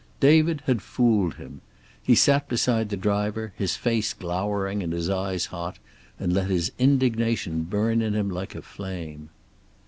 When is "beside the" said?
2.49-2.97